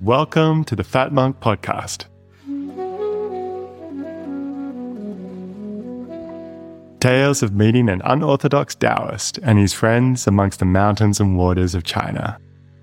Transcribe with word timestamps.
Welcome 0.00 0.62
to 0.66 0.76
the 0.76 0.84
Fat 0.84 1.12
Monk 1.12 1.40
Podcast. 1.40 2.04
Tales 7.00 7.42
of 7.42 7.52
meeting 7.52 7.88
an 7.88 8.00
unorthodox 8.04 8.76
Taoist 8.76 9.38
and 9.42 9.58
his 9.58 9.72
friends 9.72 10.28
amongst 10.28 10.60
the 10.60 10.66
mountains 10.66 11.18
and 11.18 11.36
waters 11.36 11.74
of 11.74 11.82
China. 11.82 12.38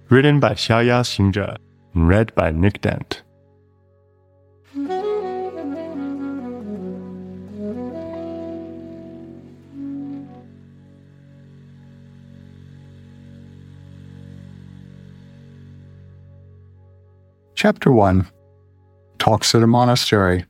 Written 0.09 0.41
by 0.41 0.55
Xiaoyao 0.55 1.03
Xingzhe 1.03 1.57
and 1.93 2.09
read 2.09 2.35
by 2.35 2.51
Nick 2.51 2.81
Dent. 2.81 3.23
Chapter 17.57 17.89
1 17.89 18.27
Talks 19.17 19.55
at 19.55 19.63
a 19.63 19.67
Monastery. 19.67 20.45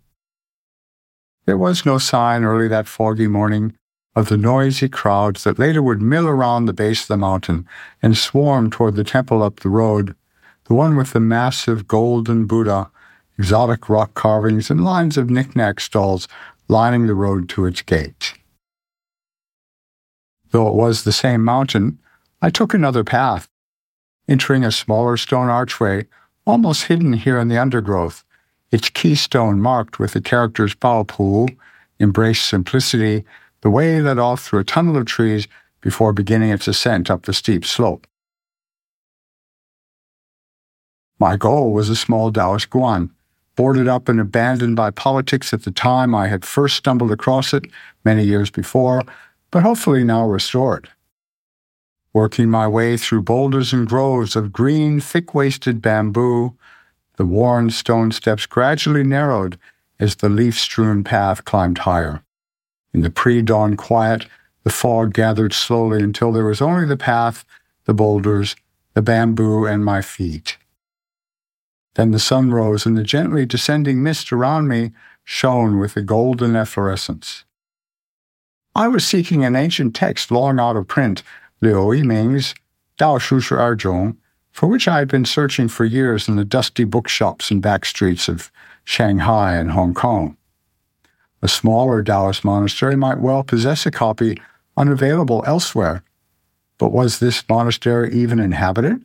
There 1.46 1.56
was 1.56 1.86
no 1.86 2.00
sign 2.00 2.44
early 2.44 2.68
that 2.68 2.88
foggy 2.88 3.28
morning 3.28 3.78
of 4.16 4.28
the 4.28 4.38
noisy 4.38 4.90
crowds 4.90 5.44
that 5.44 5.60
later 5.60 5.84
would 5.84 6.02
mill 6.02 6.26
around 6.28 6.66
the 6.66 6.74
base 6.74 7.04
of 7.04 7.10
the 7.10 7.18
mountain 7.18 7.68
and 8.02 8.18
swarm 8.18 8.72
toward 8.72 8.96
the 8.96 9.04
temple 9.04 9.44
up 9.44 9.60
the 9.60 9.70
road, 9.70 10.16
the 10.64 10.74
one 10.74 10.96
with 10.96 11.14
the 11.14 11.20
massive 11.20 11.88
golden 11.88 12.48
Buddha, 12.48 12.90
exotic 13.38 13.88
rock 13.88 14.16
carvings, 14.16 14.72
and 14.72 14.84
lines 14.84 15.16
of 15.16 15.30
knick-knack 15.30 15.80
stalls 15.80 16.28
lining 16.68 17.06
the 17.06 17.14
road 17.14 17.48
to 17.50 17.68
its 17.68 17.84
gate. 17.84 18.34
Though 20.50 20.68
it 20.70 20.74
was 20.74 21.04
the 21.04 21.12
same 21.12 21.44
mountain, 21.44 22.00
I 22.42 22.50
took 22.50 22.74
another 22.74 23.04
path, 23.04 23.48
entering 24.28 24.66
a 24.66 24.72
smaller 24.72 25.18
stone 25.18 25.50
archway 25.50 26.08
almost 26.46 26.84
hidden 26.84 27.14
here 27.14 27.40
in 27.40 27.48
the 27.48 27.58
undergrowth, 27.58 28.24
its 28.72 28.90
keystone 28.90 29.62
marked 29.62 30.00
with 30.00 30.14
the 30.14 30.22
characters 30.22 30.76
Baopu, 30.76 31.56
embrace 32.00 32.42
simplicity, 32.42 33.26
the 33.62 33.70
way 33.70 34.02
led 34.02 34.20
off 34.20 34.44
through 34.44 34.60
a 34.60 34.64
tunnel 34.64 34.98
of 34.98 35.06
trees 35.06 35.48
before 35.82 36.14
beginning 36.14 36.50
its 36.50 36.68
ascent 36.68 37.10
up 37.10 37.24
the 37.24 37.34
steep 37.34 37.66
slope. 37.66 38.08
My 41.20 41.38
goal 41.38 41.74
was 41.74 41.90
a 41.90 41.96
small 41.96 42.32
Taoist 42.32 42.70
guan, 42.70 43.10
boarded 43.56 43.88
up 43.88 44.10
and 44.10 44.20
abandoned 44.20 44.76
by 44.76 44.92
politics 44.92 45.54
at 45.54 45.64
the 45.64 45.72
time 45.72 46.14
I 46.14 46.28
had 46.28 46.44
first 46.44 46.76
stumbled 46.76 47.12
across 47.12 47.54
it 47.54 47.66
many 48.04 48.24
years 48.24 48.50
before, 48.50 49.04
but 49.50 49.64
hopefully 49.64 50.04
now 50.04 50.28
restored 50.28 50.90
working 52.16 52.50
my 52.50 52.66
way 52.66 52.96
through 52.96 53.22
boulders 53.22 53.74
and 53.74 53.90
groves 53.90 54.38
of 54.38 54.54
green, 54.54 55.02
thick 55.02 55.36
waisted 55.36 55.82
bamboo. 55.82 56.56
The 57.18 57.26
worn 57.26 57.70
stone 57.72 58.14
steps 58.14 58.46
gradually 58.46 59.04
narrowed 59.04 59.60
as 60.00 60.16
the 60.16 60.30
leaf 60.30 60.58
strewn 60.58 61.04
path 61.04 61.44
climbed 61.44 61.80
higher. 61.80 62.24
In 62.94 63.02
the 63.02 63.10
pre 63.10 63.42
dawn 63.42 63.76
quiet, 63.76 64.28
the 64.64 64.70
fog 64.70 65.14
gathered 65.14 65.52
slowly 65.52 66.02
until 66.02 66.32
there 66.32 66.46
was 66.46 66.62
only 66.62 66.86
the 66.86 66.96
path, 66.96 67.44
the 67.84 67.94
boulders, 67.94 68.56
the 68.94 69.02
bamboo, 69.02 69.66
and 69.66 69.84
my 69.84 70.02
feet. 70.02 70.58
Then 71.96 72.12
the 72.12 72.20
sun 72.20 72.50
rose, 72.50 72.86
and 72.86 72.98
the 72.98 73.04
gently 73.04 73.46
descending 73.46 74.02
mist 74.02 74.32
around 74.32 74.70
me 74.70 74.94
shone 75.26 75.80
with 75.80 75.98
a 75.98 76.02
golden 76.02 76.56
efflorescence. 76.56 77.44
I 78.74 78.88
was 78.88 79.06
seeking 79.06 79.44
an 79.44 79.58
ancient 79.58 79.94
text 79.96 80.32
long 80.32 80.62
out 80.62 80.78
of 80.78 80.88
print 80.88 81.22
Liu 81.62 81.94
Yiming's 81.94 82.54
Dao 83.00 83.20
Shu 83.20 83.42
Er 83.56 84.14
for 84.52 84.68
which 84.68 84.88
I 84.88 85.00
had 85.00 85.10
been 85.10 85.26
searching 85.26 85.68
for 85.68 85.84
years 85.84 86.30
in 86.30 86.38
the 86.38 86.46
dusty 86.46 86.86
bookshops 86.86 87.52
and 87.52 87.62
back 87.62 87.84
streets 87.84 88.30
of 88.30 88.52
Shanghai 88.86 89.56
and 89.56 89.72
Hong 89.72 89.94
Kong. 89.94 90.38
A 91.42 91.48
smaller 91.48 92.02
Taoist 92.02 92.46
monastery 92.46 92.96
might 92.96 93.20
well 93.20 93.44
possess 93.44 93.86
a 93.86 93.92
copy 93.92 94.42
unavailable 94.78 95.44
elsewhere, 95.46 96.04
but 96.78 96.92
was 96.92 97.20
this 97.20 97.44
monastery 97.50 98.14
even 98.14 98.40
inhabited? 98.40 99.04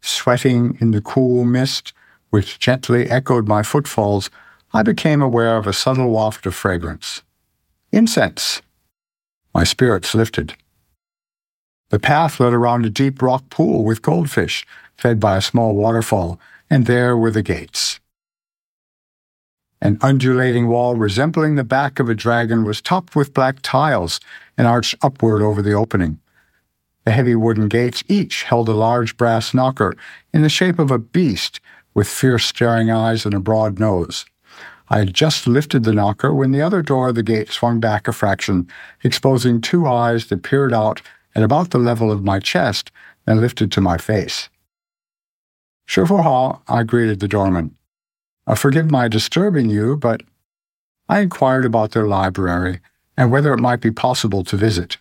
Sweating 0.00 0.78
in 0.80 0.92
the 0.92 1.00
cool 1.00 1.44
mist 1.44 1.92
which 2.30 2.58
gently 2.58 3.08
echoed 3.10 3.46
my 3.46 3.62
footfalls, 3.62 4.30
I 4.72 4.82
became 4.82 5.22
aware 5.22 5.56
of 5.56 5.66
a 5.66 5.72
subtle 5.72 6.10
waft 6.10 6.46
of 6.46 6.54
fragrance. 6.54 7.22
Incense. 7.92 8.60
My 9.54 9.64
spirits 9.64 10.14
lifted. 10.14 10.56
The 11.90 11.98
path 11.98 12.40
led 12.40 12.52
around 12.52 12.86
a 12.86 12.90
deep 12.90 13.20
rock 13.22 13.48
pool 13.50 13.84
with 13.84 14.02
goldfish, 14.02 14.66
fed 14.96 15.20
by 15.20 15.36
a 15.36 15.42
small 15.42 15.74
waterfall, 15.74 16.40
and 16.70 16.86
there 16.86 17.16
were 17.16 17.30
the 17.30 17.42
gates. 17.42 18.00
An 19.80 19.98
undulating 20.00 20.68
wall 20.68 20.96
resembling 20.96 21.56
the 21.56 21.64
back 21.64 21.98
of 21.98 22.08
a 22.08 22.14
dragon 22.14 22.64
was 22.64 22.80
topped 22.80 23.14
with 23.14 23.34
black 23.34 23.56
tiles 23.60 24.18
and 24.56 24.66
arched 24.66 24.94
upward 25.02 25.42
over 25.42 25.60
the 25.60 25.74
opening. 25.74 26.20
The 27.04 27.10
heavy 27.10 27.34
wooden 27.34 27.68
gates 27.68 28.02
each 28.08 28.44
held 28.44 28.68
a 28.70 28.72
large 28.72 29.18
brass 29.18 29.52
knocker 29.52 29.94
in 30.32 30.40
the 30.40 30.48
shape 30.48 30.78
of 30.78 30.90
a 30.90 30.98
beast 30.98 31.60
with 31.92 32.08
fierce 32.08 32.46
staring 32.46 32.90
eyes 32.90 33.26
and 33.26 33.34
a 33.34 33.40
broad 33.40 33.78
nose. 33.78 34.24
I 34.88 34.98
had 34.98 35.12
just 35.12 35.46
lifted 35.46 35.84
the 35.84 35.92
knocker 35.92 36.34
when 36.34 36.50
the 36.50 36.62
other 36.62 36.80
door 36.80 37.08
of 37.08 37.14
the 37.14 37.22
gate 37.22 37.50
swung 37.50 37.78
back 37.78 38.08
a 38.08 38.12
fraction, 38.12 38.68
exposing 39.02 39.60
two 39.60 39.86
eyes 39.86 40.26
that 40.26 40.42
peered 40.42 40.72
out 40.72 41.02
at 41.34 41.42
about 41.42 41.70
the 41.70 41.78
level 41.78 42.10
of 42.10 42.24
my 42.24 42.38
chest 42.38 42.90
and 43.26 43.40
lifted 43.40 43.72
to 43.72 43.80
my 43.80 43.98
face. 43.98 44.48
Shifu 45.88 46.60
I 46.68 46.82
greeted 46.82 47.20
the 47.20 47.28
doorman. 47.28 47.76
Uh, 48.46 48.54
forgive 48.54 48.90
my 48.90 49.08
disturbing 49.08 49.70
you, 49.70 49.96
but 49.96 50.22
I 51.08 51.20
inquired 51.20 51.64
about 51.64 51.92
their 51.92 52.06
library 52.06 52.80
and 53.16 53.30
whether 53.30 53.52
it 53.52 53.60
might 53.60 53.80
be 53.80 53.90
possible 53.90 54.44
to 54.44 54.56
visit. 54.56 54.98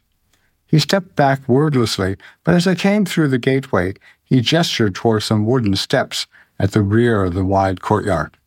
He 0.68 0.80
stepped 0.80 1.16
back 1.16 1.48
wordlessly, 1.48 2.18
but 2.44 2.56
as 2.56 2.68
I 2.68 2.76
came 2.76 3.06
through 3.06 3.30
the 3.30 3.38
gateway, 3.38 3.94
he 4.24 4.42
gestured 4.42 4.96
toward 4.96 5.24
some 5.24 5.46
wooden 5.46 5.76
steps 5.76 6.26
at 6.60 6.72
the 6.72 6.82
rear 6.82 7.24
of 7.24 7.34
the 7.34 7.46
wide 7.46 7.82
courtyard. 7.82 8.38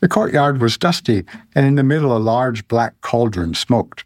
The 0.00 0.08
courtyard 0.08 0.60
was 0.60 0.78
dusty, 0.78 1.24
and 1.54 1.66
in 1.66 1.74
the 1.74 1.82
middle 1.82 2.16
a 2.16 2.18
large 2.18 2.68
black 2.68 3.00
cauldron 3.00 3.54
smoked. 3.54 4.04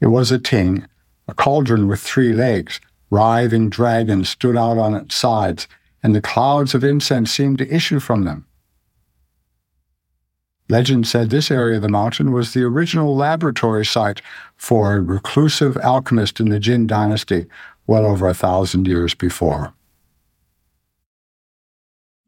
It 0.00 0.08
was 0.08 0.30
a 0.30 0.38
ting, 0.38 0.86
a 1.30 1.34
cauldron 1.34 1.86
with 1.86 2.00
three 2.00 2.32
legs, 2.32 2.80
writhing 3.08 3.70
dragons 3.70 4.28
stood 4.28 4.56
out 4.56 4.78
on 4.78 4.94
its 4.94 5.14
sides, 5.14 5.68
and 6.02 6.14
the 6.14 6.20
clouds 6.20 6.74
of 6.74 6.82
incense 6.82 7.30
seemed 7.30 7.58
to 7.58 7.74
issue 7.74 8.00
from 8.00 8.24
them. 8.24 8.46
Legend 10.68 11.06
said 11.06 11.30
this 11.30 11.50
area 11.50 11.76
of 11.76 11.82
the 11.82 11.88
mountain 11.88 12.32
was 12.32 12.52
the 12.52 12.62
original 12.62 13.16
laboratory 13.16 13.84
site 13.84 14.22
for 14.56 14.94
a 14.94 15.00
reclusive 15.00 15.76
alchemist 15.78 16.38
in 16.38 16.48
the 16.48 16.60
Jin 16.60 16.86
dynasty 16.86 17.46
well 17.86 18.06
over 18.06 18.28
a 18.28 18.34
thousand 18.34 18.86
years 18.86 19.14
before. 19.14 19.72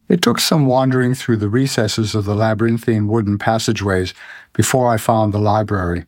It 0.08 0.20
took 0.20 0.40
some 0.40 0.66
wandering 0.66 1.14
through 1.14 1.36
the 1.36 1.48
recesses 1.48 2.14
of 2.14 2.24
the 2.24 2.34
labyrinthine 2.34 3.06
wooden 3.06 3.38
passageways 3.38 4.12
before 4.52 4.88
I 4.88 4.96
found 4.96 5.32
the 5.32 5.38
library. 5.38 6.04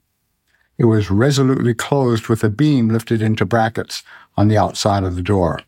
It 0.76 0.86
was 0.86 1.10
resolutely 1.10 1.74
closed 1.74 2.28
with 2.28 2.42
a 2.42 2.50
beam 2.50 2.88
lifted 2.88 3.22
into 3.22 3.44
brackets 3.44 4.02
on 4.36 4.48
the 4.48 4.58
outside 4.58 5.04
of 5.04 5.14
the 5.14 5.22
door. 5.22 5.60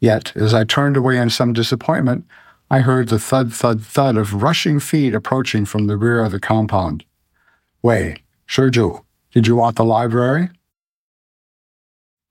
Yet, 0.00 0.34
as 0.36 0.54
I 0.54 0.64
turned 0.64 0.96
away 0.96 1.18
in 1.18 1.30
some 1.30 1.52
disappointment, 1.52 2.24
I 2.70 2.80
heard 2.80 3.08
the 3.08 3.18
thud, 3.18 3.52
thud, 3.52 3.82
thud 3.82 4.16
of 4.16 4.42
rushing 4.42 4.80
feet 4.80 5.14
approaching 5.14 5.64
from 5.64 5.86
the 5.86 5.96
rear 5.96 6.24
of 6.24 6.32
the 6.32 6.40
compound. 6.40 7.04
Wei, 7.82 8.22
Shiju, 8.46 9.04
did 9.32 9.46
you 9.46 9.56
want 9.56 9.76
the 9.76 9.84
library? 9.84 10.50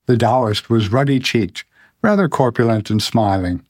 The 0.06 0.17
Taoist 0.17 0.69
was 0.69 0.92
ruddy 0.92 1.19
cheeked, 1.19 1.65
rather 2.01 2.27
corpulent 2.27 2.89
and 2.89 3.01
smiling. 3.01 3.65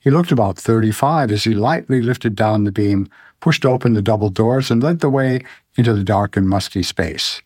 He 0.00 0.10
looked 0.10 0.32
about 0.32 0.56
thirty 0.56 0.92
five 0.92 1.30
as 1.30 1.44
he 1.44 1.54
lightly 1.54 2.00
lifted 2.00 2.34
down 2.34 2.64
the 2.64 2.72
beam, 2.72 3.08
pushed 3.40 3.64
open 3.64 3.94
the 3.94 4.02
double 4.02 4.30
doors, 4.30 4.70
and 4.70 4.82
led 4.82 5.00
the 5.00 5.10
way 5.10 5.44
into 5.76 5.92
the 5.92 6.04
dark 6.04 6.36
and 6.36 6.48
musty 6.48 6.82
space. 6.82 7.42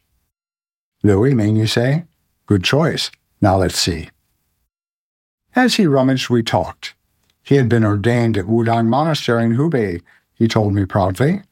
Liu 1.02 1.18
Yiming, 1.18 1.56
you 1.56 1.66
say? 1.66 2.04
Good 2.46 2.62
choice. 2.62 3.10
Now 3.40 3.56
let's 3.56 3.78
see. 3.78 4.10
As 5.54 5.74
he 5.74 5.86
rummaged, 5.86 6.30
we 6.30 6.42
talked. 6.42 6.94
He 7.42 7.56
had 7.56 7.68
been 7.68 7.84
ordained 7.84 8.38
at 8.38 8.46
Wudang 8.46 8.86
Monastery 8.86 9.44
in 9.44 9.56
Hubei, 9.56 10.00
he 10.34 10.48
told 10.48 10.74
me 10.74 10.84
proudly. 10.84 11.42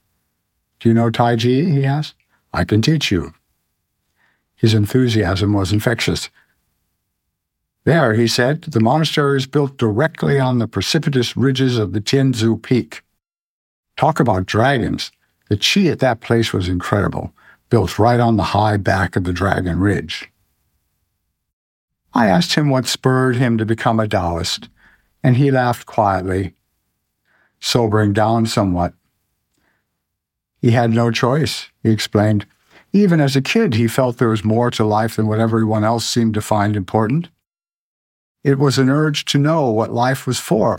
Do 0.79 0.89
you 0.89 0.95
know 0.95 1.11
Tai 1.11 1.37
Chi? 1.37 1.49
he 1.49 1.85
asked. 1.85 2.15
I 2.53 2.65
can 2.65 2.83
teach 2.83 3.11
you. 3.11 3.35
His 4.57 4.75
enthusiasm 4.75 5.53
was 5.53 5.73
infectious. 5.73 6.31
There, 7.91 8.15
he 8.15 8.29
said, 8.29 8.63
the 8.63 8.79
monastery 8.79 9.37
is 9.37 9.49
built 9.49 9.77
directly 9.77 10.39
on 10.39 10.59
the 10.61 10.69
precipitous 10.69 11.37
ridges 11.37 11.77
of 11.77 11.93
the 11.93 12.01
Tianzu 12.01 12.63
Peak. 12.63 13.03
Talk 13.97 14.21
about 14.21 14.47
dragons. 14.47 15.11
The 15.49 15.57
chi 15.57 15.87
at 15.87 15.99
that 15.99 16.21
place 16.21 16.53
was 16.53 16.69
incredible, 16.69 17.33
built 17.69 17.99
right 17.99 18.21
on 18.21 18.37
the 18.37 18.55
high 18.55 18.77
back 18.77 19.17
of 19.17 19.25
the 19.25 19.33
Dragon 19.33 19.81
Ridge. 19.81 20.31
I 22.15 22.29
asked 22.29 22.55
him 22.55 22.71
what 22.71 22.87
spurred 22.87 23.35
him 23.35 23.59
to 23.59 23.67
become 23.67 23.99
a 23.99 24.07
Taoist. 24.07 24.69
and 25.25 25.37
he 25.37 25.51
laughed 25.51 25.85
quietly, 25.85 26.55
sobering 27.59 28.13
down 28.13 28.47
somewhat. 28.47 28.95
He 30.63 30.71
had 30.71 30.93
no 30.93 31.11
choice, 31.11 31.71
he 31.83 31.91
explained. 31.91 32.47
Even 32.93 33.21
as 33.21 33.35
a 33.35 33.43
kid, 33.43 33.75
he 33.75 33.89
felt 33.89 34.19
there 34.19 34.29
was 34.29 34.45
more 34.45 34.71
to 34.71 34.85
life 34.85 35.17
than 35.17 35.27
what 35.27 35.41
everyone 35.41 35.83
else 35.83 36.07
seemed 36.07 36.35
to 36.35 36.41
find 36.41 36.77
important. 36.77 37.31
It 38.43 38.59
was 38.59 38.79
an 38.79 38.89
urge 38.89 39.25
to 39.27 39.39
know 39.39 39.71
what 39.71 39.93
life 39.93 40.27
was 40.27 40.39
for, 40.39 40.79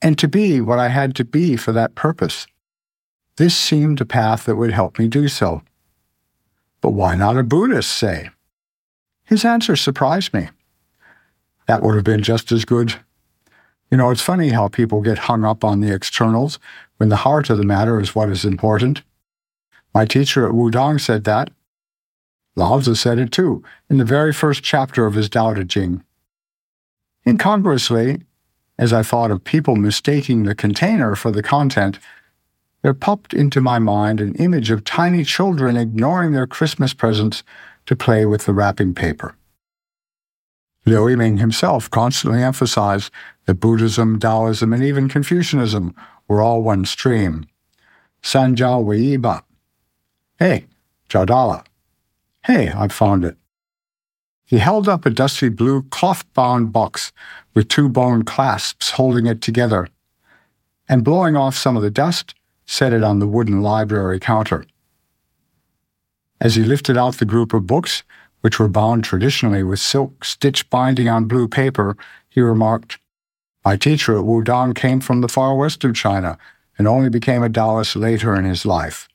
and 0.00 0.18
to 0.18 0.26
be 0.26 0.60
what 0.60 0.78
I 0.78 0.88
had 0.88 1.14
to 1.16 1.24
be 1.24 1.56
for 1.56 1.72
that 1.72 1.94
purpose. 1.94 2.46
This 3.36 3.56
seemed 3.56 4.00
a 4.00 4.04
path 4.04 4.44
that 4.44 4.56
would 4.56 4.72
help 4.72 4.98
me 4.98 5.08
do 5.08 5.28
so. 5.28 5.62
But 6.80 6.90
why 6.90 7.14
not 7.14 7.38
a 7.38 7.44
Buddhist, 7.44 7.92
say? 7.92 8.30
His 9.24 9.44
answer 9.44 9.76
surprised 9.76 10.34
me. 10.34 10.48
That 11.68 11.82
would 11.82 11.94
have 11.94 12.04
been 12.04 12.22
just 12.22 12.50
as 12.50 12.64
good. 12.64 12.96
You 13.90 13.96
know, 13.96 14.10
it's 14.10 14.20
funny 14.20 14.48
how 14.48 14.68
people 14.68 15.00
get 15.00 15.18
hung 15.18 15.44
up 15.44 15.64
on 15.64 15.80
the 15.80 15.94
externals 15.94 16.58
when 16.96 17.08
the 17.08 17.16
heart 17.16 17.50
of 17.50 17.58
the 17.58 17.64
matter 17.64 18.00
is 18.00 18.14
what 18.14 18.30
is 18.30 18.44
important. 18.44 19.02
My 19.94 20.06
teacher 20.06 20.46
at 20.46 20.54
Wudang 20.54 21.00
said 21.00 21.24
that. 21.24 21.50
Lao 22.56 22.80
Tzu 22.80 22.94
said 22.94 23.18
it 23.18 23.30
too, 23.30 23.62
in 23.88 23.98
the 23.98 24.04
very 24.04 24.32
first 24.32 24.62
chapter 24.62 25.06
of 25.06 25.14
his 25.14 25.28
Tao 25.28 25.54
Te 25.54 25.64
Ching. 25.64 26.02
Incongruously, 27.26 28.22
as 28.78 28.92
I 28.92 29.02
thought 29.02 29.30
of 29.30 29.44
people 29.44 29.76
mistaking 29.76 30.42
the 30.42 30.54
container 30.54 31.14
for 31.14 31.30
the 31.30 31.42
content, 31.42 31.98
there 32.82 32.94
popped 32.94 33.32
into 33.32 33.60
my 33.60 33.78
mind 33.78 34.20
an 34.20 34.34
image 34.34 34.70
of 34.70 34.82
tiny 34.82 35.24
children 35.24 35.76
ignoring 35.76 36.32
their 36.32 36.48
Christmas 36.48 36.92
presents 36.92 37.44
to 37.86 37.94
play 37.94 38.26
with 38.26 38.44
the 38.44 38.52
wrapping 38.52 38.92
paper. 38.92 39.36
Liu 40.84 41.02
Yiming 41.02 41.38
himself 41.38 41.88
constantly 41.90 42.42
emphasized 42.42 43.12
that 43.46 43.54
Buddhism, 43.54 44.18
Taoism, 44.18 44.72
and 44.72 44.82
even 44.82 45.08
Confucianism 45.08 45.94
were 46.26 46.42
all 46.42 46.62
one 46.62 46.84
stream. 46.84 47.46
Sanjiao 48.20 48.82
Wei 48.82 49.16
Ba. 49.16 49.44
Hey, 50.38 50.66
Jiaodala. 51.08 51.64
Hey, 52.44 52.70
I've 52.70 52.92
found 52.92 53.24
it. 53.24 53.36
He 54.52 54.58
held 54.58 54.86
up 54.86 55.06
a 55.06 55.10
dusty 55.10 55.48
blue 55.48 55.84
cloth-bound 55.84 56.74
box 56.74 57.10
with 57.54 57.68
two 57.68 57.88
bone 57.88 58.22
clasps 58.22 58.90
holding 58.90 59.24
it 59.24 59.40
together, 59.40 59.88
and 60.86 61.02
blowing 61.02 61.36
off 61.36 61.56
some 61.56 61.74
of 61.74 61.82
the 61.82 61.90
dust, 61.90 62.34
set 62.66 62.92
it 62.92 63.02
on 63.02 63.18
the 63.18 63.26
wooden 63.26 63.62
library 63.62 64.20
counter. 64.20 64.66
As 66.38 66.54
he 66.54 66.64
lifted 66.64 66.98
out 66.98 67.14
the 67.14 67.24
group 67.24 67.54
of 67.54 67.66
books, 67.66 68.02
which 68.42 68.58
were 68.58 68.68
bound 68.68 69.04
traditionally 69.04 69.62
with 69.62 69.80
silk 69.80 70.22
stitch 70.22 70.68
binding 70.68 71.08
on 71.08 71.24
blue 71.24 71.48
paper, 71.48 71.96
he 72.28 72.42
remarked, 72.42 72.98
My 73.64 73.78
teacher 73.78 74.18
at 74.18 74.26
Wudang 74.26 74.74
came 74.74 75.00
from 75.00 75.22
the 75.22 75.30
far 75.30 75.56
west 75.56 75.82
of 75.82 75.94
China 75.94 76.36
and 76.76 76.86
only 76.86 77.08
became 77.08 77.42
a 77.42 77.48
Taoist 77.48 77.96
later 77.96 78.34
in 78.34 78.44
his 78.44 78.66
life. 78.66 79.08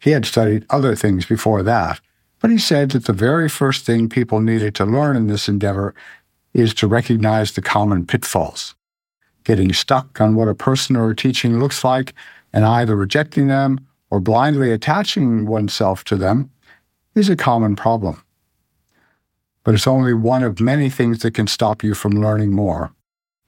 He 0.00 0.10
had 0.10 0.26
studied 0.26 0.66
other 0.68 0.94
things 0.94 1.24
before 1.24 1.62
that, 1.62 1.98
but 2.40 2.50
he 2.50 2.58
said 2.58 2.90
that 2.90 3.04
the 3.06 3.12
very 3.12 3.48
first 3.48 3.84
thing 3.84 4.08
people 4.08 4.40
needed 4.40 4.74
to 4.76 4.84
learn 4.84 5.16
in 5.16 5.26
this 5.26 5.48
endeavor 5.48 5.94
is 6.52 6.74
to 6.74 6.86
recognize 6.86 7.52
the 7.52 7.62
common 7.62 8.06
pitfalls. 8.06 8.74
Getting 9.44 9.72
stuck 9.72 10.20
on 10.20 10.34
what 10.34 10.48
a 10.48 10.54
person 10.54 10.96
or 10.96 11.10
a 11.10 11.16
teaching 11.16 11.58
looks 11.58 11.84
like 11.84 12.14
and 12.52 12.64
either 12.64 12.96
rejecting 12.96 13.48
them 13.48 13.86
or 14.10 14.20
blindly 14.20 14.72
attaching 14.72 15.46
oneself 15.46 16.04
to 16.04 16.16
them 16.16 16.50
is 17.14 17.28
a 17.28 17.36
common 17.36 17.76
problem 17.76 18.22
but 19.66 19.74
it's 19.74 19.88
only 19.88 20.14
one 20.14 20.44
of 20.44 20.60
many 20.60 20.88
things 20.88 21.22
that 21.22 21.34
can 21.34 21.48
stop 21.48 21.82
you 21.82 21.92
from 21.92 22.12
learning 22.12 22.52
more. 22.52 22.92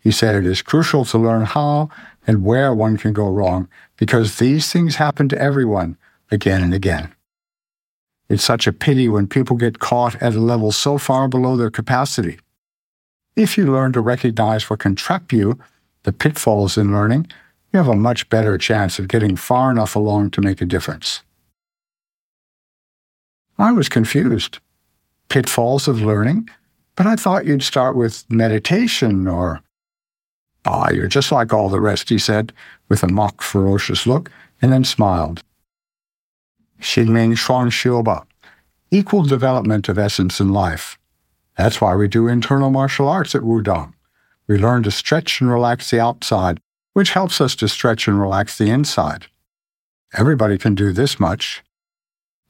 He 0.00 0.10
said 0.10 0.34
it 0.34 0.46
is 0.46 0.62
crucial 0.62 1.04
to 1.04 1.16
learn 1.16 1.44
how 1.44 1.90
and 2.26 2.44
where 2.44 2.74
one 2.74 2.96
can 2.96 3.12
go 3.12 3.28
wrong 3.28 3.68
because 3.96 4.38
these 4.38 4.72
things 4.72 4.96
happen 4.96 5.28
to 5.28 5.40
everyone 5.40 5.96
again 6.28 6.60
and 6.60 6.74
again. 6.74 7.14
It's 8.28 8.44
such 8.44 8.66
a 8.66 8.72
pity 8.72 9.08
when 9.08 9.26
people 9.26 9.56
get 9.56 9.78
caught 9.78 10.20
at 10.22 10.34
a 10.34 10.40
level 10.40 10.70
so 10.70 10.98
far 10.98 11.28
below 11.28 11.56
their 11.56 11.70
capacity. 11.70 12.38
If 13.36 13.56
you 13.56 13.72
learn 13.72 13.92
to 13.92 14.00
recognize 14.00 14.68
what 14.68 14.80
can 14.80 14.94
trap 14.94 15.32
you, 15.32 15.58
the 16.02 16.12
pitfalls 16.12 16.76
in 16.76 16.92
learning, 16.92 17.28
you 17.72 17.78
have 17.78 17.88
a 17.88 17.94
much 17.94 18.28
better 18.28 18.58
chance 18.58 18.98
of 18.98 19.08
getting 19.08 19.36
far 19.36 19.70
enough 19.70 19.94
along 19.94 20.30
to 20.30 20.40
make 20.40 20.60
a 20.60 20.66
difference. 20.66 21.22
I 23.58 23.72
was 23.72 23.88
confused 23.88 24.58
pitfalls 25.28 25.88
of 25.88 26.00
learning, 26.00 26.48
but 26.96 27.06
I 27.06 27.14
thought 27.16 27.44
you'd 27.44 27.62
start 27.62 27.96
with 27.96 28.24
meditation 28.30 29.26
or. 29.26 29.60
Ah, 30.64 30.90
you're 30.90 31.06
just 31.06 31.30
like 31.30 31.52
all 31.52 31.68
the 31.68 31.80
rest, 31.80 32.08
he 32.08 32.18
said, 32.18 32.52
with 32.88 33.02
a 33.02 33.08
mock 33.08 33.42
ferocious 33.42 34.06
look, 34.06 34.30
and 34.60 34.72
then 34.72 34.84
smiled. 34.84 35.42
Xingming 36.80 37.36
Shuang 37.36 37.70
Xiuba, 37.70 38.24
equal 38.90 39.24
development 39.24 39.88
of 39.88 39.98
essence 39.98 40.40
in 40.40 40.52
life. 40.52 40.98
That's 41.56 41.80
why 41.80 41.96
we 41.96 42.08
do 42.08 42.28
internal 42.28 42.70
martial 42.70 43.08
arts 43.08 43.34
at 43.34 43.42
Wudang. 43.42 43.92
We 44.46 44.58
learn 44.58 44.84
to 44.84 44.90
stretch 44.90 45.40
and 45.40 45.50
relax 45.50 45.90
the 45.90 46.00
outside, 46.00 46.60
which 46.92 47.10
helps 47.10 47.40
us 47.40 47.54
to 47.56 47.68
stretch 47.68 48.06
and 48.06 48.20
relax 48.20 48.56
the 48.56 48.70
inside. 48.70 49.26
Everybody 50.16 50.56
can 50.56 50.74
do 50.74 50.92
this 50.92 51.20
much. 51.20 51.62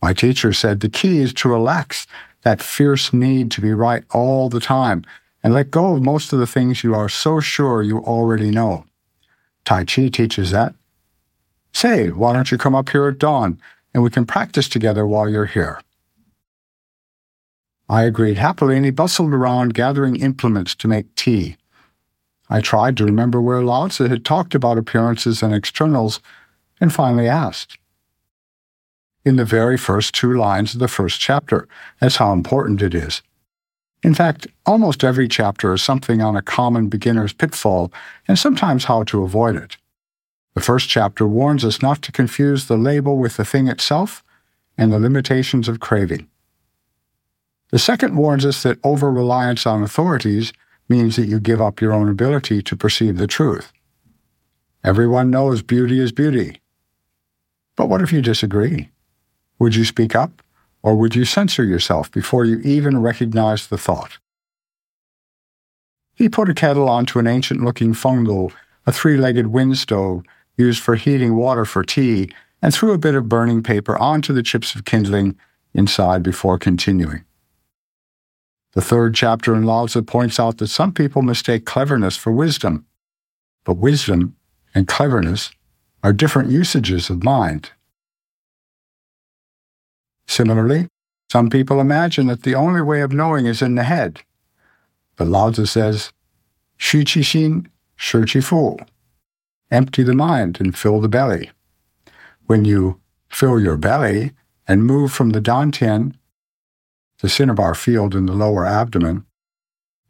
My 0.00 0.12
teacher 0.12 0.52
said 0.52 0.80
the 0.80 0.88
key 0.88 1.19
is 1.19 1.32
to 1.34 1.48
relax 1.48 2.06
that 2.42 2.62
fierce 2.62 3.12
need 3.12 3.50
to 3.52 3.60
be 3.60 3.72
right 3.72 4.04
all 4.10 4.48
the 4.48 4.60
time 4.60 5.04
and 5.42 5.52
let 5.52 5.70
go 5.70 5.94
of 5.94 6.02
most 6.02 6.32
of 6.32 6.38
the 6.38 6.46
things 6.46 6.84
you 6.84 6.94
are 6.94 7.08
so 7.08 7.40
sure 7.40 7.82
you 7.82 7.98
already 7.98 8.50
know. 8.50 8.84
Tai 9.64 9.84
Chi 9.84 10.08
teaches 10.08 10.50
that. 10.50 10.75
Say, 11.72 12.10
why 12.10 12.32
don't 12.32 12.50
you 12.50 12.58
come 12.58 12.75
up 12.75 12.90
here 12.90 13.08
at 13.08 13.19
dawn 13.19 13.60
and 13.98 14.04
we 14.04 14.10
can 14.10 14.24
practice 14.24 14.68
together 14.68 15.04
while 15.04 15.28
you're 15.28 15.46
here? 15.46 15.80
I 17.88 18.04
agreed 18.04 18.38
happily 18.38 18.76
and 18.76 18.84
he 18.84 18.92
bustled 18.92 19.34
around 19.34 19.74
gathering 19.74 20.14
implements 20.14 20.76
to 20.76 20.86
make 20.86 21.12
tea. 21.16 21.56
I 22.48 22.60
tried 22.60 22.96
to 22.98 23.04
remember 23.04 23.42
where 23.42 23.60
Lao 23.60 23.88
Tzu 23.88 24.06
had 24.06 24.24
talked 24.24 24.54
about 24.54 24.78
appearances 24.78 25.42
and 25.42 25.52
externals 25.52 26.20
and 26.80 26.94
finally 26.94 27.26
asked 27.26 27.76
in 29.24 29.34
the 29.34 29.44
very 29.44 29.76
first 29.76 30.14
two 30.14 30.32
lines 30.32 30.74
of 30.74 30.78
the 30.78 30.86
first 30.86 31.18
chapter. 31.18 31.66
That's 32.00 32.18
how 32.18 32.32
important 32.32 32.80
it 32.80 32.94
is. 32.94 33.20
In 34.04 34.14
fact, 34.14 34.46
almost 34.64 35.02
every 35.02 35.26
chapter 35.26 35.75
is 35.75 35.82
something 35.82 36.23
on 36.23 36.37
a 36.37 36.40
common 36.40 36.87
beginner's 36.87 37.32
pitfall 37.32 37.92
and 38.28 38.38
sometimes 38.38 38.84
how 38.84 39.02
to 39.02 39.25
avoid 39.25 39.56
it. 39.56 39.76
The 40.55 40.61
first 40.61 40.88
chapter 40.88 41.26
warns 41.26 41.64
us 41.64 41.83
not 41.83 42.02
to 42.02 42.12
confuse 42.12 42.67
the 42.67 42.76
label 42.76 43.17
with 43.17 43.37
the 43.37 43.45
thing 43.45 43.69
itself 43.69 44.25
and 44.76 44.93
the 44.93 44.99
limitations 44.99 45.69
of 45.69 45.81
craving. 45.81 46.28
The 47.71 47.78
second 47.78 48.17
warns 48.17 48.47
us 48.47 48.62
that 48.62 48.78
over 48.83 49.11
reliance 49.11 49.67
on 49.67 49.83
authorities 49.83 50.52
means 50.88 51.17
that 51.17 51.26
you 51.26 51.38
give 51.38 51.61
up 51.61 51.81
your 51.81 51.93
own 51.93 52.09
ability 52.09 52.62
to 52.62 52.76
perceive 52.76 53.19
the 53.19 53.26
truth. 53.26 53.73
Everyone 54.83 55.31
knows 55.31 55.61
beauty 55.61 56.00
is 56.00 56.12
beauty. 56.12 56.61
But 57.76 57.88
what 57.88 58.00
if 58.00 58.12
you 58.12 58.23
disagree? 58.23 58.90
Would 59.59 59.75
you 59.75 59.85
speak 59.85 60.14
up, 60.14 60.43
or 60.83 60.95
would 60.95 61.14
you 61.14 61.25
censor 61.25 61.64
yourself 61.64 62.11
before 62.11 62.45
you 62.45 62.61
even 62.61 63.02
recognize 63.02 63.67
the 63.67 63.78
thought? 63.78 64.19
He 66.14 66.28
put 66.28 66.49
a 66.49 66.55
kettle 66.55 66.88
onto 66.88 67.19
an 67.19 67.26
ancient 67.26 67.62
looking 67.62 67.93
fengdu, 67.93 68.52
a 68.87 68.93
three 68.93 69.17
legged 69.17 69.49
wind 69.49 69.76
stove 69.78 70.25
used 70.58 70.82
for 70.82 70.96
heating 70.96 71.36
water 71.36 71.64
for 71.64 71.82
tea, 71.82 72.30
and 72.60 72.74
threw 72.74 72.92
a 72.92 72.98
bit 72.98 73.14
of 73.14 73.28
burning 73.28 73.62
paper 73.62 73.96
onto 73.96 74.34
the 74.34 74.42
chips 74.42 74.74
of 74.74 74.84
kindling 74.84 75.36
inside 75.72 76.22
before 76.22 76.58
continuing. 76.58 77.24
The 78.72 78.82
third 78.82 79.14
chapter 79.14 79.54
in 79.54 79.62
Lao 79.62 79.86
Tzu 79.86 80.02
points 80.02 80.38
out 80.38 80.58
that 80.58 80.68
some 80.68 80.92
people 80.92 81.22
mistake 81.22 81.64
cleverness 81.64 82.16
for 82.16 82.32
wisdom, 82.32 82.84
but 83.64 83.78
wisdom 83.78 84.36
and 84.74 84.86
cleverness 84.86 85.50
are 86.02 86.12
different 86.12 86.50
usages 86.50 87.08
of 87.08 87.24
mind. 87.24 87.70
Similarly, 90.26 90.88
some 91.30 91.50
people 91.50 91.80
imagine 91.80 92.26
that 92.26 92.42
the 92.42 92.54
only 92.54 92.82
way 92.82 93.00
of 93.00 93.12
knowing 93.12 93.46
is 93.46 93.62
in 93.62 93.74
the 93.74 93.84
head. 93.84 94.20
But 95.16 95.28
Lao 95.28 95.50
Tzu 95.50 95.66
says, 95.66 96.12
Xu 96.78 97.02
qi 97.02 97.22
xin, 97.22 97.66
shi 97.96 98.18
qi 98.18 98.42
fu. 98.42 98.76
Empty 99.70 100.02
the 100.02 100.14
mind 100.14 100.60
and 100.60 100.76
fill 100.76 101.00
the 101.00 101.08
belly. 101.08 101.50
When 102.46 102.64
you 102.64 103.00
fill 103.28 103.60
your 103.60 103.76
belly 103.76 104.32
and 104.66 104.84
move 104.84 105.12
from 105.12 105.30
the 105.30 105.40
dantian, 105.40 106.14
the 107.20 107.28
cinnabar 107.28 107.75
field 107.75 108.14
in 108.14 108.26
the 108.26 108.32
lower 108.32 108.64
abdomen, 108.64 109.26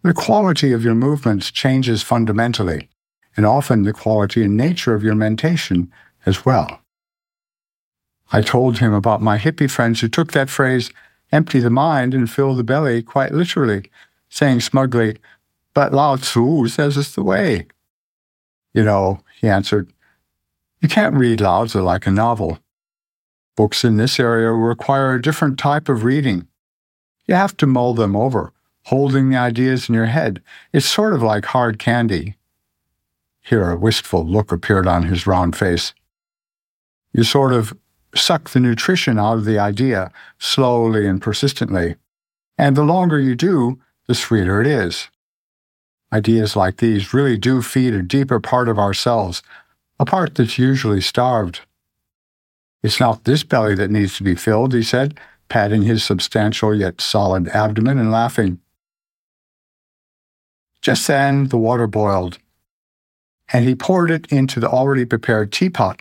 the 0.02 0.14
quality 0.14 0.72
of 0.72 0.84
your 0.84 0.94
movements 0.94 1.50
changes 1.50 2.02
fundamentally, 2.02 2.88
and 3.36 3.44
often 3.44 3.82
the 3.82 3.92
quality 3.92 4.44
and 4.44 4.56
nature 4.56 4.94
of 4.94 5.02
your 5.02 5.16
mentation 5.16 5.90
as 6.24 6.44
well. 6.44 6.80
I 8.30 8.42
told 8.42 8.78
him 8.78 8.92
about 8.92 9.22
my 9.22 9.38
hippie 9.38 9.70
friends 9.70 10.00
who 10.00 10.08
took 10.08 10.32
that 10.32 10.50
phrase, 10.50 10.92
empty 11.32 11.58
the 11.58 11.70
mind 11.70 12.14
and 12.14 12.30
fill 12.30 12.54
the 12.54 12.62
belly, 12.62 13.02
quite 13.02 13.32
literally, 13.32 13.90
saying 14.28 14.60
smugly, 14.60 15.18
But 15.74 15.92
Lao 15.92 16.16
Tzu 16.16 16.68
says 16.68 16.96
it's 16.96 17.14
the 17.14 17.24
way. 17.24 17.66
You 18.74 18.84
know, 18.84 19.20
he 19.40 19.48
answered, 19.48 19.92
you 20.80 20.88
can't 20.88 21.16
read 21.16 21.40
Lao 21.40 21.64
Tzu 21.64 21.80
like 21.80 22.06
a 22.06 22.10
novel. 22.10 22.58
Books 23.56 23.84
in 23.84 23.96
this 23.96 24.20
area 24.20 24.52
require 24.52 25.14
a 25.14 25.22
different 25.22 25.58
type 25.58 25.88
of 25.88 26.04
reading. 26.04 26.46
You 27.26 27.34
have 27.34 27.56
to 27.58 27.66
mull 27.66 27.94
them 27.94 28.14
over, 28.14 28.52
holding 28.84 29.28
the 29.28 29.36
ideas 29.36 29.88
in 29.88 29.94
your 29.94 30.06
head. 30.06 30.40
It's 30.72 30.86
sort 30.86 31.14
of 31.14 31.22
like 31.22 31.46
hard 31.46 31.78
candy. 31.78 32.36
Here, 33.40 33.70
a 33.70 33.76
wistful 33.76 34.24
look 34.24 34.52
appeared 34.52 34.86
on 34.86 35.04
his 35.04 35.26
round 35.26 35.56
face. 35.56 35.94
You 37.12 37.24
sort 37.24 37.52
of 37.52 37.76
suck 38.14 38.50
the 38.50 38.60
nutrition 38.60 39.18
out 39.18 39.38
of 39.38 39.44
the 39.44 39.58
idea 39.58 40.12
slowly 40.38 41.06
and 41.06 41.20
persistently. 41.20 41.96
And 42.56 42.76
the 42.76 42.82
longer 42.82 43.18
you 43.18 43.34
do, 43.34 43.80
the 44.06 44.14
sweeter 44.14 44.60
it 44.60 44.66
is. 44.66 45.08
Ideas 46.12 46.56
like 46.56 46.78
these 46.78 47.12
really 47.12 47.36
do 47.36 47.60
feed 47.60 47.92
a 47.94 48.02
deeper 48.02 48.40
part 48.40 48.68
of 48.68 48.78
ourselves, 48.78 49.42
a 50.00 50.04
part 50.04 50.34
that's 50.34 50.58
usually 50.58 51.00
starved. 51.00 51.60
It's 52.82 53.00
not 53.00 53.24
this 53.24 53.42
belly 53.42 53.74
that 53.74 53.90
needs 53.90 54.16
to 54.16 54.22
be 54.22 54.34
filled, 54.34 54.72
he 54.72 54.82
said, 54.82 55.18
patting 55.48 55.82
his 55.82 56.04
substantial 56.04 56.74
yet 56.74 57.00
solid 57.00 57.48
abdomen 57.48 57.98
and 57.98 58.10
laughing. 58.10 58.60
Just 60.80 61.06
then 61.06 61.48
the 61.48 61.58
water 61.58 61.86
boiled, 61.86 62.38
and 63.52 63.66
he 63.66 63.74
poured 63.74 64.10
it 64.10 64.30
into 64.32 64.60
the 64.60 64.68
already 64.68 65.04
prepared 65.04 65.52
teapot, 65.52 66.00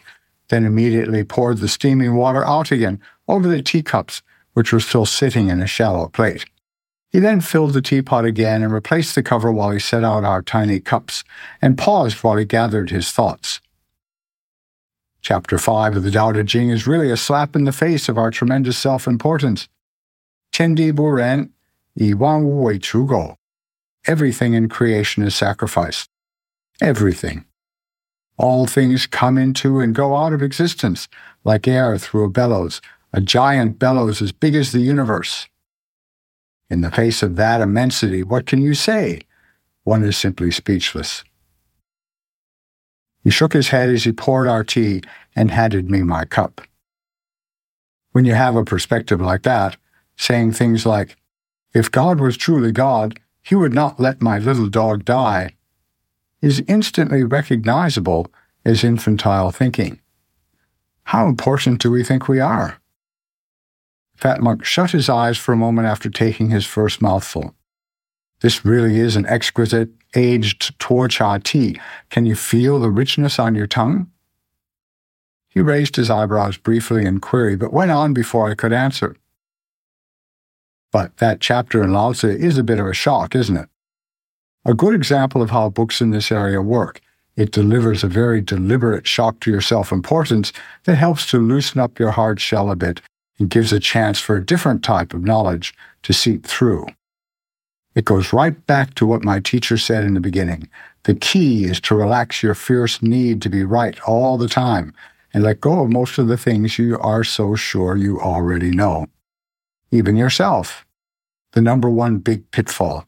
then 0.50 0.66
immediately 0.66 1.24
poured 1.24 1.58
the 1.58 1.68
steaming 1.68 2.16
water 2.16 2.46
out 2.46 2.72
again 2.72 3.02
over 3.28 3.48
the 3.48 3.62
teacups, 3.62 4.22
which 4.54 4.72
were 4.72 4.80
still 4.80 5.06
sitting 5.06 5.50
in 5.50 5.62
a 5.62 5.68
shallow 5.68 6.08
plate. 6.08 6.46
He 7.10 7.20
then 7.20 7.42
filled 7.42 7.74
the 7.74 7.82
teapot 7.82 8.26
again 8.26 8.64
and 8.64 8.74
replaced 8.74 9.16
the 9.16 9.24
cover 9.24 9.52
while 9.52 9.72
he 9.72 9.80
set 9.80 10.04
out 10.04 10.24
our 10.24 10.42
tiny 10.42 10.80
cups, 10.80 11.24
and 11.62 11.78
paused 11.78 12.18
while 12.18 12.36
he 12.38 12.46
gathered 12.46 12.90
his 12.90 13.12
thoughts. 13.12 13.62
Chapter 15.22 15.58
5 15.58 15.98
of 15.98 16.04
the 16.04 16.12
Tao 16.12 16.32
Te 16.32 16.44
Ching 16.44 16.70
is 16.70 16.88
really 16.88 17.12
a 17.12 17.18
slap 17.18 17.56
in 17.56 17.64
the 17.64 17.72
face 17.72 18.08
of 18.08 18.18
our 18.18 18.32
tremendous 18.32 18.78
self 18.78 19.08
importance. 19.08 19.68
Tiandi 20.54 20.94
Bu 20.94 21.10
Ren, 21.10 21.52
Yi 21.96 22.14
Wang 22.14 22.46
Wu 22.46 22.62
Wei 22.64 22.80
Chu 22.80 23.06
Go. 23.06 23.36
Everything 24.06 24.54
in 24.54 24.70
creation 24.70 25.24
is 25.24 25.36
sacrificed. 25.36 26.10
Everything. 26.82 27.46
All 28.38 28.68
things 28.68 29.08
come 29.08 29.38
into 29.38 29.80
and 29.80 29.96
go 29.96 30.16
out 30.16 30.32
of 30.32 30.44
existence, 30.44 31.08
like 31.44 31.68
air 31.68 31.98
through 31.98 32.26
a 32.26 32.30
bellows, 32.30 32.82
a 33.12 33.20
giant 33.20 33.80
bellows 33.80 34.22
as 34.22 34.32
big 34.32 34.56
as 34.56 34.72
the 34.72 34.80
universe. 34.80 35.48
In 36.70 36.82
the 36.82 36.92
face 36.92 37.24
of 37.24 37.36
that 37.38 37.62
immensity, 37.62 38.24
what 38.24 38.46
can 38.46 38.62
you 38.62 38.74
say? 38.74 39.22
One 39.84 40.04
is 40.04 40.18
simply 40.18 40.52
speechless. 40.52 41.24
He 43.24 43.30
shook 43.30 43.54
his 43.54 43.70
head 43.70 43.90
as 43.90 44.04
he 44.04 44.12
poured 44.12 44.48
our 44.48 44.64
tea 44.64 45.02
and 45.36 45.52
handed 45.52 45.90
me 45.90 46.02
my 46.02 46.26
cup. 46.26 46.62
When 48.12 48.26
you 48.26 48.34
have 48.34 48.56
a 48.56 48.66
perspective 48.66 49.22
like 49.22 49.44
that, 49.44 49.78
saying 50.16 50.54
things 50.54 50.86
like, 50.86 51.16
If 51.74 51.92
God 51.92 52.20
was 52.20 52.36
truly 52.36 52.72
God, 52.72 53.20
he 53.42 53.56
would 53.56 53.74
not 53.74 54.00
let 54.00 54.22
my 54.22 54.40
little 54.40 54.68
dog 54.68 55.06
die, 55.06 55.56
is 56.42 56.64
instantly 56.68 57.24
recognizable 57.24 58.28
as 58.66 58.84
infantile 58.84 59.52
thinking. 59.52 60.00
How 61.04 61.28
important 61.28 61.80
do 61.80 61.92
we 61.92 62.04
think 62.04 62.28
we 62.28 62.40
are? 62.40 62.80
Fat 64.18 64.42
Monk 64.42 64.66
shut 64.66 64.92
his 64.92 65.10
eyes 65.10 65.38
for 65.38 65.54
a 65.54 65.58
moment 65.58 65.88
after 65.88 66.10
taking 66.10 66.50
his 66.50 66.66
first 66.66 67.04
mouthful. 67.04 67.54
This 68.42 68.66
really 68.66 69.00
is 69.00 69.16
an 69.16 69.28
exquisite, 69.28 69.90
aged 70.16 70.78
tuocha 70.80 71.42
tea. 71.44 71.80
Can 72.10 72.26
you 72.26 72.36
feel 72.36 72.80
the 72.80 72.90
richness 72.90 73.38
on 73.38 73.54
your 73.54 73.68
tongue? 73.68 74.10
He 75.50 75.62
raised 75.62 75.96
his 75.96 76.10
eyebrows 76.10 76.58
briefly 76.58 77.06
in 77.06 77.20
query, 77.20 77.56
but 77.56 77.72
went 77.72 77.92
on 77.92 78.14
before 78.14 78.50
I 78.50 78.56
could 78.56 78.74
answer. 78.74 79.16
But 80.92 81.18
that 81.18 81.40
chapter 81.40 81.84
in 81.84 81.94
Lao 81.94 82.14
Tzu 82.14 82.28
is 82.28 82.58
a 82.58 82.64
bit 82.64 82.80
of 82.80 82.88
a 82.88 82.94
shock, 82.94 83.36
isn't 83.36 83.58
it? 83.58 83.70
A 84.66 84.74
good 84.74 84.96
example 84.96 85.44
of 85.44 85.52
how 85.52 85.70
books 85.70 86.02
in 86.02 86.10
this 86.10 86.32
area 86.32 86.62
work. 86.62 87.02
It 87.36 87.52
delivers 87.52 88.04
a 88.04 88.08
very 88.08 88.42
deliberate 88.42 89.06
shock 89.06 89.40
to 89.42 89.52
your 89.52 89.62
self 89.62 89.92
importance 89.92 90.52
that 90.86 90.96
helps 90.96 91.30
to 91.30 91.38
loosen 91.38 91.80
up 91.80 92.00
your 92.00 92.12
hard 92.12 92.42
shell 92.42 92.72
a 92.72 92.76
bit 92.76 93.02
and 93.40 93.50
gives 93.50 93.72
a 93.72 93.80
chance 93.80 94.20
for 94.20 94.36
a 94.36 94.46
different 94.46 94.84
type 94.84 95.14
of 95.14 95.24
knowledge 95.24 95.74
to 96.04 96.14
seep 96.14 96.46
through. 96.46 96.88
It 97.96 98.06
goes 98.06 98.34
right 98.34 98.66
back 98.68 98.94
to 98.96 99.06
what 99.06 99.24
my 99.24 99.40
teacher 99.40 99.78
said 99.78 100.04
in 100.04 100.14
the 100.14 100.20
beginning. 100.20 100.70
The 101.04 101.16
key 101.16 101.66
is 101.66 101.80
to 101.82 101.96
relax 101.96 102.44
your 102.44 102.54
fierce 102.54 103.02
need 103.02 103.42
to 103.42 103.50
be 103.50 103.64
right 103.64 104.00
all 104.02 104.38
the 104.38 104.48
time 104.48 104.94
and 105.34 105.44
let 105.44 105.62
go 105.62 105.84
of 105.84 105.90
most 105.90 106.18
of 106.18 106.28
the 106.28 106.38
things 106.38 106.78
you 106.78 106.98
are 107.00 107.24
so 107.24 107.56
sure 107.56 107.96
you 107.96 108.20
already 108.20 108.72
know. 108.72 109.08
Even 109.92 110.16
yourself. 110.16 110.86
The 111.54 111.62
number 111.62 111.90
one 111.90 112.18
big 112.18 112.50
pitfall. 112.52 113.08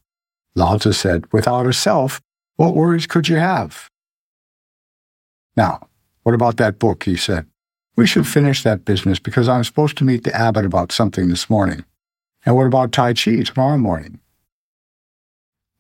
Lao 0.56 0.78
Tzu 0.78 0.94
said, 0.94 1.32
without 1.32 1.68
a 1.68 1.74
self, 1.74 2.22
what 2.56 2.76
worries 2.76 3.08
could 3.08 3.28
you 3.28 3.38
have? 3.38 3.90
Now, 5.56 5.88
what 6.24 6.36
about 6.36 6.58
that 6.58 6.80
book? 6.80 7.04
He 7.04 7.16
said. 7.16 7.49
We 8.00 8.08
should 8.08 8.30
finish 8.30 8.64
that 8.64 8.86
business 8.86 9.20
because 9.20 9.50
I'm 9.50 9.66
supposed 9.66 9.98
to 9.98 10.06
meet 10.06 10.24
the 10.24 10.34
abbot 10.34 10.64
about 10.64 10.94
something 10.94 11.28
this 11.28 11.50
morning. 11.50 11.84
And 12.46 12.56
what 12.56 12.66
about 12.66 12.94
Tai 12.94 13.14
Chi 13.14 13.42
tomorrow 13.42 13.78
morning? 13.78 14.22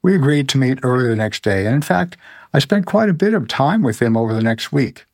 We 0.03 0.15
agreed 0.15 0.49
to 0.49 0.57
meet 0.57 0.79
early 0.83 1.07
the 1.07 1.15
next 1.15 1.43
day, 1.43 1.65
and 1.65 1.73
in 1.73 1.81
fact, 1.81 2.17
I 2.53 2.59
spent 2.59 2.85
quite 2.87 3.07
a 3.07 3.13
bit 3.13 3.33
of 3.33 3.47
time 3.47 3.83
with 3.83 4.01
him 4.01 4.17
over 4.17 4.33
the 4.33 4.43
next 4.43 4.73
week. 4.73 5.05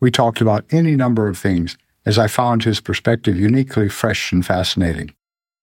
We 0.00 0.12
talked 0.12 0.40
about 0.40 0.64
any 0.70 0.94
number 0.94 1.26
of 1.26 1.36
things, 1.36 1.76
as 2.06 2.20
I 2.20 2.28
found 2.28 2.62
his 2.62 2.78
perspective 2.78 3.36
uniquely 3.36 3.88
fresh 3.88 4.30
and 4.30 4.46
fascinating. 4.46 5.12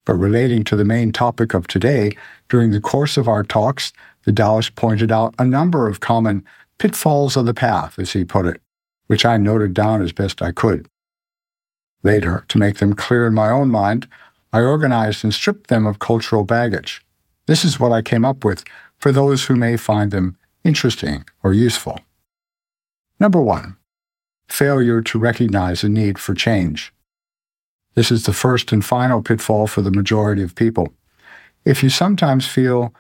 But 0.06 0.16
relating 0.16 0.66
to 0.66 0.76
the 0.76 0.84
main 0.84 1.14
topic 1.14 1.54
of 1.54 1.68
today, 1.68 2.18
during 2.50 2.72
the 2.72 2.82
course 2.82 3.16
of 3.16 3.30
our 3.30 3.44
talks, 3.44 3.94
the 4.26 4.34
Taoist 4.34 4.76
pointed 4.76 5.10
out 5.10 5.36
a 5.40 5.46
number 5.46 5.88
of 5.88 6.02
common 6.02 6.44
pitfalls 6.80 7.38
of 7.38 7.46
the 7.46 7.54
path, 7.54 7.98
as 7.98 8.12
he 8.12 8.26
put 8.26 8.46
it 8.46 8.62
which 9.08 9.26
I 9.26 9.38
noted 9.38 9.74
down 9.74 10.02
as 10.02 10.12
best 10.12 10.42
I 10.42 10.52
could. 10.52 10.88
Later, 12.04 12.46
to 12.48 12.58
make 12.58 12.78
them 12.78 12.94
clear 12.94 13.28
in 13.28 13.34
my 13.34 13.50
own 13.50 13.70
mind, 13.70 14.08
I 14.54 14.62
organized 14.62 15.24
and 15.24 15.34
stripped 15.34 15.68
them 15.68 15.86
of 15.86 16.00
cultural 16.00 16.44
baggage. 16.44 17.06
This 17.46 17.64
is 17.64 17.80
what 17.80 17.92
I 17.92 18.02
came 18.02 18.26
up 18.26 18.44
with 18.44 18.64
for 18.98 19.12
those 19.12 19.46
who 19.46 19.56
may 19.56 19.78
find 19.78 20.12
them 20.12 20.38
interesting 20.64 21.26
or 21.44 21.54
useful. 21.54 22.00
Number 23.20 23.42
one, 23.42 23.78
failure 24.48 25.02
to 25.02 25.20
recognize 25.20 25.84
a 25.84 25.90
need 25.90 26.20
for 26.20 26.34
change. 26.34 26.94
This 27.94 28.12
is 28.12 28.26
the 28.26 28.34
first 28.34 28.72
and 28.72 28.84
final 28.84 29.22
pitfall 29.22 29.68
for 29.68 29.82
the 29.82 29.92
majority 29.92 30.44
of 30.44 30.56
people. 30.56 30.94
If 31.66 31.84
you 31.84 31.90
sometimes 31.90 32.48
feel, 32.48 32.94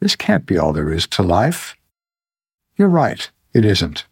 this 0.00 0.16
can't 0.16 0.46
be 0.46 0.58
all 0.58 0.72
there 0.72 0.92
is 0.92 1.06
to 1.08 1.22
life, 1.22 1.76
you're 2.76 2.88
right, 2.88 3.30
it 3.54 3.64
isn't. 3.64 4.06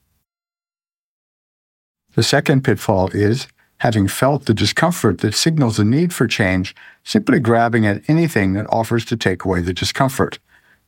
The 2.15 2.23
second 2.23 2.63
pitfall 2.63 3.09
is, 3.11 3.49
having 3.79 4.07
felt 4.07 4.47
the 4.47 4.55
discomfort 4.55 5.19
that 5.19 5.35
signals 5.35 5.79
a 5.79 5.85
need 5.85 6.15
for 6.15 6.27
change, 6.27 6.75
simply 7.03 7.41
grabbing 7.41 7.87
at 7.87 8.09
anything 8.09 8.53
that 8.53 8.67
offers 8.71 9.05
to 9.07 9.17
take 9.17 9.45
away 9.45 9.61
the 9.61 9.75
discomfort. 9.75 10.39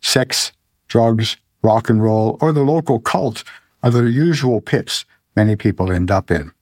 Sex, 0.00 0.52
drugs, 0.87 1.37
rock 1.62 1.90
and 1.90 2.02
roll, 2.02 2.38
or 2.40 2.52
the 2.52 2.62
local 2.62 3.00
cult 3.00 3.42
are 3.83 3.90
the 3.90 4.04
usual 4.04 4.61
pits 4.61 5.04
many 5.35 5.56
people 5.56 5.92
end 5.92 6.11
up 6.11 6.30
in. 6.30 6.52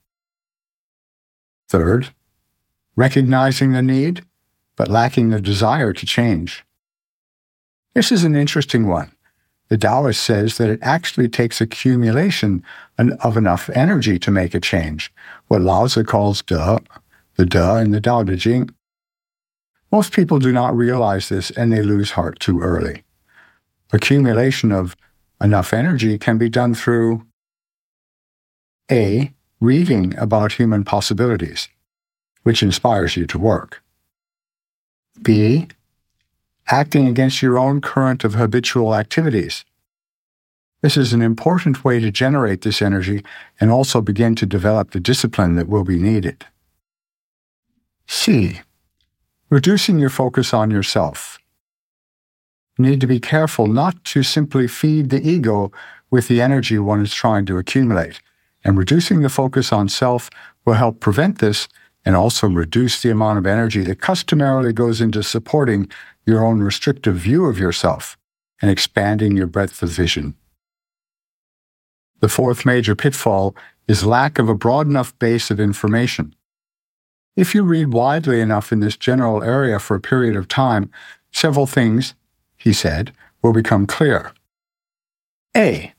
Third, 1.68 2.10
recognizing 2.96 3.72
the 3.72 3.82
need, 3.82 4.24
but 4.76 4.88
lacking 4.88 5.28
the 5.28 5.40
desire 5.40 5.92
to 5.92 6.06
change. 6.06 6.64
This 7.94 8.10
is 8.10 8.24
an 8.24 8.34
interesting 8.34 8.86
one 8.86 9.13
the 9.74 9.78
Taoist 9.78 10.22
says 10.22 10.56
that 10.58 10.70
it 10.70 10.78
actually 10.82 11.28
takes 11.28 11.60
accumulation 11.60 12.62
of 12.96 13.36
enough 13.36 13.68
energy 13.70 14.20
to 14.20 14.30
make 14.30 14.54
a 14.54 14.60
change, 14.60 15.12
what 15.48 15.62
Lao 15.62 15.88
Tzu 15.88 16.04
calls 16.04 16.42
de, 16.42 16.78
the 17.34 17.44
de 17.44 17.80
in 17.80 17.90
the 17.90 18.00
Tao 18.00 18.22
Te 18.22 18.36
Ching. 18.36 18.70
Most 19.90 20.12
people 20.12 20.38
do 20.38 20.52
not 20.52 20.76
realize 20.76 21.28
this 21.28 21.50
and 21.50 21.72
they 21.72 21.82
lose 21.82 22.12
heart 22.12 22.38
too 22.38 22.60
early. 22.60 23.02
Accumulation 23.92 24.70
of 24.70 24.94
enough 25.42 25.72
energy 25.72 26.18
can 26.18 26.38
be 26.38 26.48
done 26.48 26.74
through 26.74 27.26
A. 28.92 29.34
Reading 29.58 30.16
about 30.18 30.52
human 30.52 30.84
possibilities, 30.84 31.68
which 32.44 32.62
inspires 32.62 33.16
you 33.16 33.26
to 33.26 33.40
work. 33.40 33.82
B 35.20 35.66
acting 36.68 37.06
against 37.06 37.42
your 37.42 37.58
own 37.58 37.80
current 37.80 38.24
of 38.24 38.34
habitual 38.34 38.94
activities. 38.94 39.64
This 40.82 40.96
is 40.96 41.12
an 41.12 41.22
important 41.22 41.84
way 41.84 42.00
to 42.00 42.10
generate 42.10 42.62
this 42.62 42.82
energy 42.82 43.24
and 43.60 43.70
also 43.70 44.00
begin 44.00 44.34
to 44.36 44.46
develop 44.46 44.90
the 44.90 45.00
discipline 45.00 45.54
that 45.56 45.68
will 45.68 45.84
be 45.84 45.98
needed. 45.98 46.46
C. 48.06 48.60
Reducing 49.50 49.98
your 49.98 50.10
focus 50.10 50.52
on 50.52 50.70
yourself. 50.70 51.38
need 52.76 53.00
to 53.00 53.06
be 53.06 53.20
careful 53.20 53.66
not 53.66 54.02
to 54.04 54.22
simply 54.22 54.66
feed 54.66 55.10
the 55.10 55.26
ego 55.26 55.70
with 56.10 56.28
the 56.28 56.40
energy 56.40 56.78
one 56.78 57.00
is 57.00 57.14
trying 57.14 57.46
to 57.46 57.56
accumulate. 57.56 58.20
And 58.64 58.76
reducing 58.76 59.20
the 59.20 59.28
focus 59.28 59.72
on 59.72 59.88
self 59.88 60.28
will 60.64 60.74
help 60.74 61.00
prevent 61.00 61.38
this 61.38 61.68
and 62.04 62.14
also 62.14 62.48
reduce 62.48 63.02
the 63.02 63.10
amount 63.10 63.38
of 63.38 63.46
energy 63.46 63.82
that 63.82 64.00
customarily 64.00 64.72
goes 64.72 65.00
into 65.00 65.22
supporting 65.22 65.88
your 66.26 66.44
own 66.44 66.60
restrictive 66.60 67.16
view 67.16 67.46
of 67.46 67.58
yourself 67.58 68.18
and 68.60 68.70
expanding 68.70 69.36
your 69.36 69.46
breadth 69.46 69.82
of 69.82 69.90
vision. 69.90 70.34
The 72.20 72.28
fourth 72.28 72.64
major 72.64 72.94
pitfall 72.94 73.54
is 73.86 74.06
lack 74.06 74.38
of 74.38 74.48
a 74.48 74.54
broad 74.54 74.86
enough 74.86 75.18
base 75.18 75.50
of 75.50 75.60
information. 75.60 76.34
If 77.36 77.54
you 77.54 77.64
read 77.64 77.92
widely 77.92 78.40
enough 78.40 78.72
in 78.72 78.80
this 78.80 78.96
general 78.96 79.42
area 79.42 79.78
for 79.78 79.96
a 79.96 80.00
period 80.00 80.36
of 80.36 80.48
time, 80.48 80.90
several 81.32 81.66
things, 81.66 82.14
he 82.56 82.72
said, 82.72 83.12
will 83.42 83.52
become 83.52 83.86
clear. 83.86 84.32
A. 85.56 85.92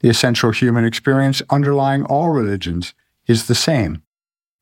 The 0.00 0.08
essential 0.08 0.50
human 0.50 0.84
experience 0.84 1.42
underlying 1.50 2.04
all 2.04 2.30
religions 2.30 2.94
is 3.26 3.46
the 3.46 3.54
same 3.54 4.02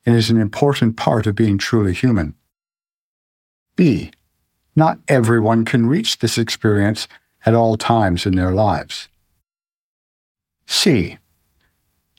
and 0.08 0.16
is 0.16 0.30
an 0.30 0.40
important 0.40 0.96
part 0.96 1.26
of 1.26 1.34
being 1.34 1.58
truly 1.58 1.92
human. 1.92 2.34
B. 3.76 4.10
Not 4.74 4.98
everyone 5.06 5.66
can 5.66 5.86
reach 5.86 6.20
this 6.20 6.38
experience 6.38 7.06
at 7.44 7.52
all 7.52 7.76
times 7.76 8.24
in 8.24 8.34
their 8.34 8.50
lives. 8.50 9.08
C. 10.66 11.18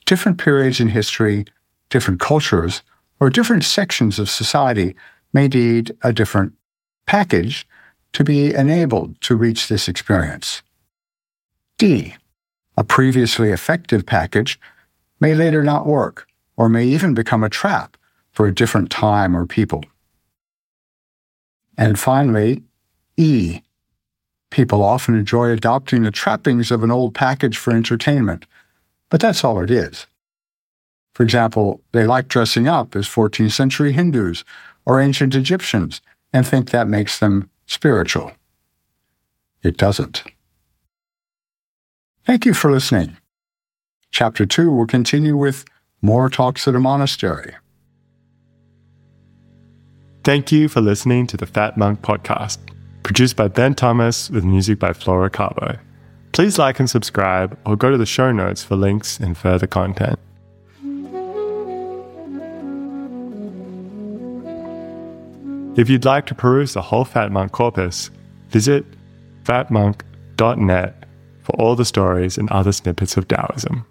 Different 0.06 0.38
periods 0.38 0.78
in 0.78 0.90
history, 0.90 1.46
different 1.88 2.20
cultures, 2.20 2.82
or 3.18 3.28
different 3.28 3.64
sections 3.64 4.20
of 4.20 4.30
society 4.30 4.94
may 5.32 5.48
need 5.48 5.90
a 6.02 6.12
different 6.12 6.52
package 7.06 7.66
to 8.12 8.22
be 8.22 8.54
enabled 8.54 9.20
to 9.22 9.34
reach 9.34 9.66
this 9.66 9.88
experience. 9.88 10.62
D. 11.76 12.14
A 12.76 12.84
previously 12.84 13.50
effective 13.50 14.06
package 14.06 14.60
may 15.18 15.34
later 15.34 15.64
not 15.64 15.88
work 15.88 16.28
or 16.60 16.68
may 16.68 16.84
even 16.84 17.14
become 17.14 17.42
a 17.42 17.48
trap 17.48 17.96
for 18.32 18.46
a 18.46 18.54
different 18.54 18.90
time 18.90 19.34
or 19.34 19.46
people. 19.46 19.82
And 21.78 21.98
finally, 21.98 22.62
E. 23.16 23.62
People 24.50 24.84
often 24.84 25.14
enjoy 25.14 25.52
adopting 25.52 26.02
the 26.02 26.10
trappings 26.10 26.70
of 26.70 26.82
an 26.82 26.90
old 26.90 27.14
package 27.14 27.56
for 27.56 27.72
entertainment, 27.72 28.44
but 29.08 29.22
that's 29.22 29.42
all 29.42 29.62
it 29.62 29.70
is. 29.70 30.06
For 31.14 31.22
example, 31.22 31.80
they 31.92 32.04
like 32.04 32.28
dressing 32.28 32.68
up 32.68 32.94
as 32.94 33.08
14th 33.08 33.52
century 33.52 33.92
Hindus 33.92 34.44
or 34.84 35.00
ancient 35.00 35.34
Egyptians 35.34 36.02
and 36.30 36.46
think 36.46 36.68
that 36.68 36.86
makes 36.86 37.18
them 37.18 37.48
spiritual. 37.64 38.32
It 39.62 39.78
doesn't. 39.78 40.24
Thank 42.26 42.44
you 42.44 42.52
for 42.52 42.70
listening. 42.70 43.16
Chapter 44.10 44.44
2 44.44 44.70
will 44.70 44.86
continue 44.86 45.38
with 45.38 45.64
more 46.02 46.28
talks 46.28 46.66
at 46.66 46.74
a 46.74 46.80
monastery. 46.80 47.54
Thank 50.24 50.52
you 50.52 50.68
for 50.68 50.80
listening 50.80 51.26
to 51.28 51.36
the 51.36 51.46
Fat 51.46 51.78
Monk 51.78 52.02
podcast, 52.02 52.58
produced 53.02 53.36
by 53.36 53.48
Ben 53.48 53.74
Thomas 53.74 54.28
with 54.30 54.44
music 54.44 54.78
by 54.78 54.92
Flora 54.92 55.30
Carbo. 55.30 55.78
Please 56.32 56.58
like 56.58 56.78
and 56.78 56.88
subscribe 56.88 57.58
or 57.64 57.76
go 57.76 57.90
to 57.90 57.98
the 57.98 58.06
show 58.06 58.30
notes 58.30 58.62
for 58.62 58.76
links 58.76 59.18
and 59.18 59.36
further 59.36 59.66
content. 59.66 60.18
If 65.76 65.88
you'd 65.88 66.04
like 66.04 66.26
to 66.26 66.34
peruse 66.34 66.74
the 66.74 66.82
whole 66.82 67.04
Fat 67.04 67.32
Monk 67.32 67.52
corpus, 67.52 68.10
visit 68.48 68.84
fatmonk.net 69.44 71.04
for 71.42 71.52
all 71.52 71.74
the 71.76 71.84
stories 71.84 72.36
and 72.36 72.50
other 72.50 72.72
snippets 72.72 73.16
of 73.16 73.26
Taoism. 73.28 73.86